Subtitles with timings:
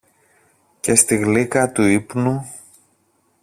[0.79, 2.45] και στη γλύκα του ύπνου